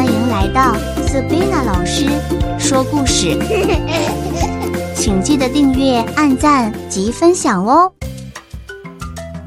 [0.00, 0.72] 欢迎来到
[1.06, 2.06] Sabina 老师
[2.58, 3.36] 说故事，
[4.96, 7.92] 请记得订阅、按赞及分享哦。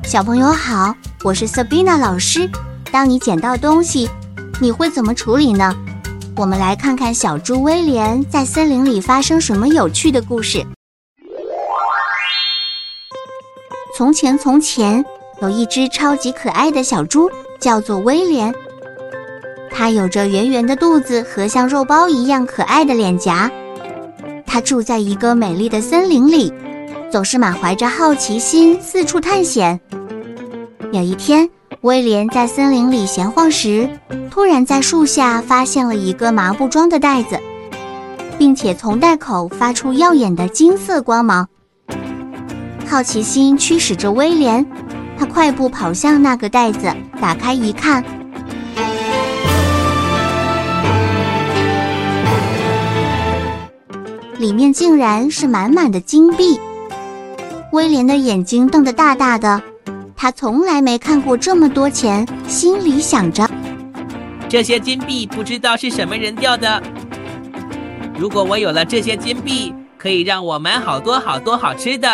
[0.04, 0.94] 小朋友好，
[1.24, 2.48] 我是 Sabina 老师。
[2.92, 4.08] 当你捡到东西，
[4.62, 5.74] 你会怎么处理呢？
[6.36, 10.64] 我们来看看小猪威廉在森林里发生什么有趣的故事。
[13.98, 15.04] 从前，从前
[15.42, 17.28] 有一只超级可爱的小猪，
[17.60, 18.54] 叫做威廉。
[19.76, 23.52] 它有着圆圆的肚子和像肉包一样可爱的脸颊。
[24.46, 26.54] 它住在一个美丽的森林里，
[27.12, 29.80] 总是满怀着好奇心四处探险。
[30.92, 31.50] 有一天，
[31.82, 33.90] 威廉在森林里闲晃时，
[34.30, 37.40] 突然在树下发现了一个麻布装的袋子，
[38.38, 41.48] 并且从袋口发出耀眼的金色光芒。
[42.88, 44.64] 好奇心驱使着威廉，
[45.18, 48.04] 他快步跑向那个袋子，打开一看，
[54.44, 56.60] 里面竟然是满满的金币。
[57.72, 59.64] 威廉的眼睛瞪得大大的，
[60.18, 63.50] 他从来没看过这么多钱，心里想着：
[64.50, 66.84] 这些金币不知道是什么人掉的。
[68.20, 72.10] 如果我有了这些金币，可以让我买好多好多好吃的。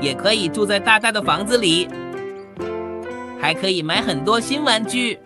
[0.00, 1.88] 也可以住在大大的房子里，
[3.40, 5.18] 还可以买很多新玩具。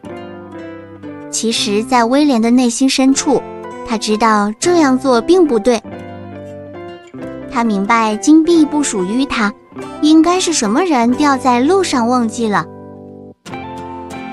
[1.30, 3.42] 其实，在威廉的内心深处，
[3.90, 5.82] 他知道这样做并不对。
[7.50, 9.52] 他明白金币不属于他，
[10.00, 12.64] 应该是什么人掉在路上忘记了。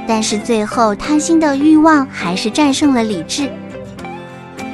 [0.08, 3.50] 但是最后，贪心的欲望还是战胜了理智。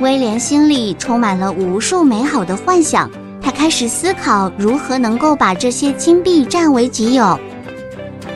[0.02, 3.10] 威廉心里充满了无数美好的幻想。
[3.42, 7.40] 他开始思考如何能够把这些金币占为己有。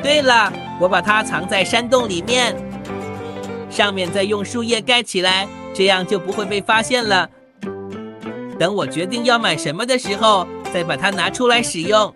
[0.02, 2.56] 对了，我把它藏在山洞里面，
[3.70, 7.30] 上面再用树叶盖起来，这样就不会被发现了。
[8.58, 12.12] 等我决定要买什么的时候，再把它拿出来使用。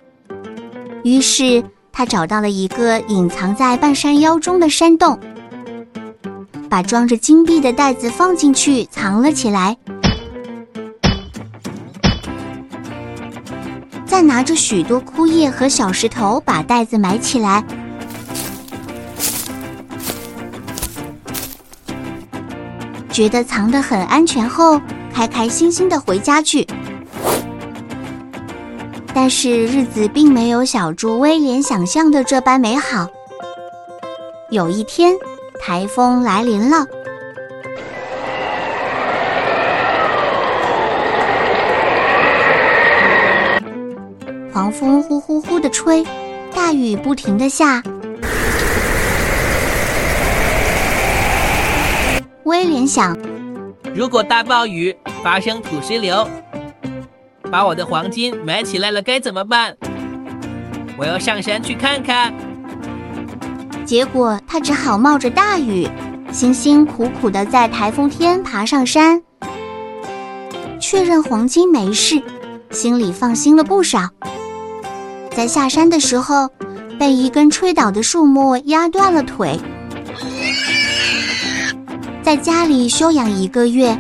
[1.03, 5.19] 于是他找到了一个隐藏在半山腰中的山洞，
[6.72, 9.78] 把装着金币的袋子放进去，藏了起来。
[14.07, 17.63] 再拿着许多枯叶和小石头把袋子埋起来，
[23.22, 24.82] 觉得藏得很安全后，
[25.14, 26.66] 开开心心的回家去。
[29.14, 33.08] 但是日子并没有小猪威廉想象的这般美好。
[34.50, 35.14] 有一天，
[35.64, 36.84] 台风来临了。
[44.52, 46.04] 狂风呼呼呼的吹，
[46.56, 47.84] 大雨不停的下。
[52.51, 53.17] 威廉想，
[53.95, 56.28] 如果大暴雨发生土石流，
[57.50, 59.78] 把我的黄金埋起来了，该怎么办？
[60.97, 62.34] 我要上山去看看。
[63.85, 65.88] 结果他只好冒着大雨，
[66.34, 69.23] 辛辛苦苦的在台风天爬上山，
[70.78, 72.22] 确认黄金没事，
[72.69, 74.09] 心里放心了不少。
[75.33, 76.50] 在下山的时候，
[77.00, 79.57] 被一根吹倒的树木压断了腿，
[82.31, 83.94] 在家里休养一个月，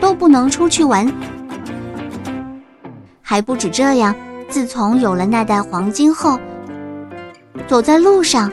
[0.00, 1.08] 都不能出去玩。
[3.22, 4.12] 还不止这样，
[4.48, 6.40] 自从有了那袋黄金后，
[7.68, 8.50] 走在路上，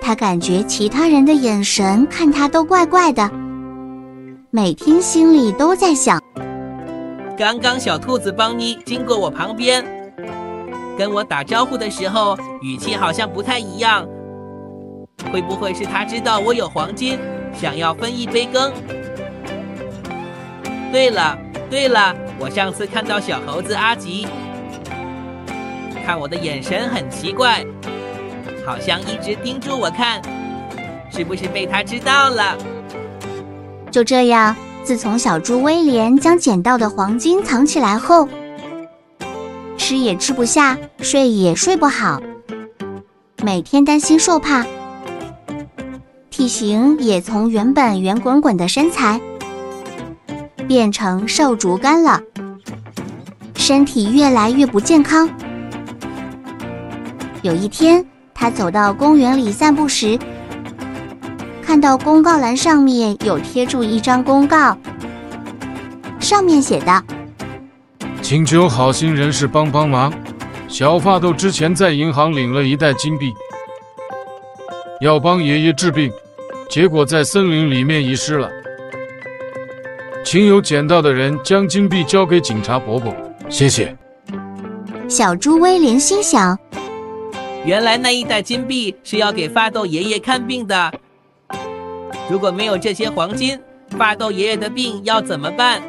[0.00, 3.30] 他感觉其他人的眼神看他都怪怪的，
[4.50, 6.18] 每天心里都在想：
[7.36, 9.84] 刚刚小兔子邦尼经过我旁边。
[10.96, 14.08] 跟我打招呼的时候，语气好像不太一样。
[15.32, 17.18] 会不会是他知道我有黄金，
[17.54, 18.72] 想要分一杯羹？
[20.90, 24.26] 对了，对了，我上次看到小猴子阿吉，
[26.06, 27.64] 看我的眼神很奇怪，
[28.64, 30.22] 好像一直盯住我看，
[31.10, 32.56] 是不是被他知道了？
[33.90, 38.28] 就这样，自从小猪威廉将捡到的黄金藏起来后。
[39.76, 42.20] 吃也吃不下，睡也睡不好，
[43.42, 44.66] 每天担心受怕，
[46.38, 49.20] 体型也从原本圆滚滚的身材
[50.68, 52.20] 变成瘦竹竿了，
[53.56, 55.28] 身体越来越不健康。
[57.42, 60.16] 有一天，他走到公园里散步时，
[61.60, 64.78] 看到公告栏上面有贴住一张公告，
[66.20, 67.02] 上面写的。
[68.22, 70.12] 请求好心人士帮帮忙，
[70.68, 73.34] 小发豆之前在银行领了一袋金币，
[75.00, 76.12] 要帮爷爷治病，
[76.68, 78.50] 结果在森林里面遗失了。
[80.22, 83.14] 请有捡到的人将金币交给警察伯伯，
[83.48, 83.96] 谢谢。
[85.08, 86.58] 小猪威廉心想：
[87.64, 90.92] 原来那一袋金币是要给发豆爷爷看病的。
[92.28, 93.58] 如果没有这些黄金，
[93.96, 95.80] 发豆爷爷的病要怎么办？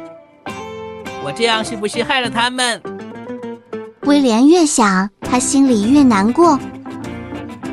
[1.22, 2.80] 我这样是不是害了他们？
[4.04, 6.58] 威廉越想，他心里越难过。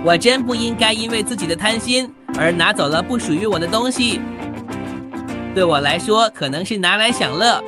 [0.03, 4.21] 我真不应该因为自己的贪心而拿走了不属于我的东西。
[5.55, 7.63] 对我来说可能是拿来享乐，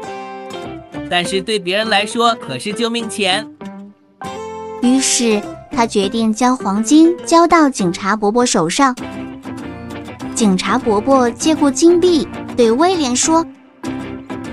[1.09, 3.47] 但是对别人来说可是救命钱。
[4.81, 8.95] 于是他决定将黄金交到警察伯伯手上。
[10.35, 12.25] 警察伯伯接过金币，
[12.55, 13.45] 对威廉说：“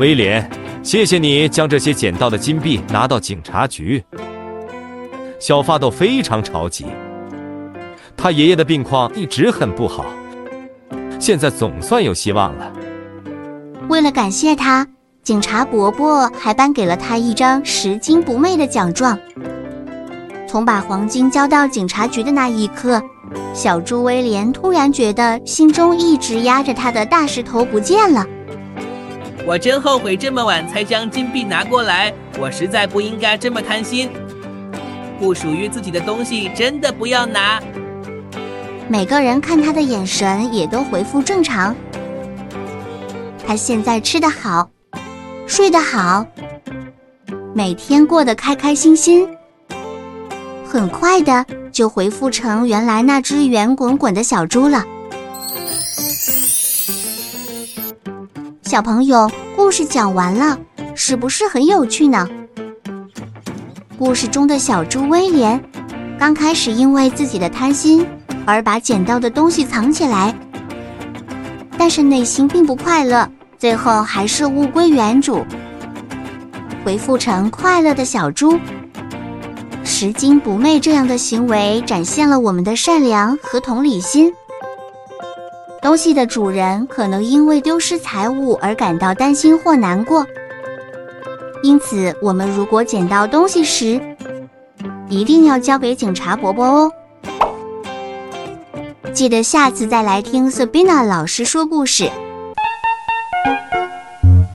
[0.00, 0.50] 威廉，
[0.82, 4.02] 谢谢你将这些捡到的金币拿到警察局。”
[5.38, 6.86] 小发豆非常着急，
[8.16, 10.06] 他爷爷的病况一直很不好，
[11.20, 12.72] 现在总算有希望了。
[13.88, 14.86] 为了感谢他，
[15.22, 19.16] 警察伯伯还颁给了他一张拾金不昧的奖状。
[20.48, 23.02] 从把黄金交到警察局的那一刻，
[23.52, 28.26] 小猪威廉突然觉得心中一直压着他的大石头不见了。
[29.46, 34.08] 我真后悔这么晚才将金币拿过来，我实在不应该这么贪心。
[35.20, 37.62] 不属于自己的东西真的不要拿。
[38.88, 41.74] 每个人看他的眼神也都恢复正常。
[43.44, 44.70] 他现在吃得好，
[45.46, 46.24] 睡得好，
[47.52, 49.28] 每天过得开开心心。
[50.64, 54.84] 很快的就恢复成原来那只圆滚滚的小猪了。
[58.62, 60.58] 小朋友，故事讲完了，
[60.94, 62.28] 是不是很有趣呢？
[63.98, 65.60] 故事中的小猪威廉，
[66.18, 68.06] 刚开始因为自己的贪心
[68.46, 70.34] 而把捡到的东西藏起来，
[71.76, 73.28] 但是内心并不快乐，
[73.58, 75.44] 最后还是物归原主，
[76.84, 78.58] 恢复成快乐的小猪。
[79.82, 84.32] 拾金不昧这样的行为，展现了我们的善良和同理心。
[85.82, 90.26] 东西的主人可能因为丢失财物而感到担心或难过，
[91.62, 94.00] 因此我们如果捡到东西时，
[95.08, 96.92] 一定要交给警察伯伯哦。
[99.16, 102.10] 记得下次再来听 Sabina 老师说故事。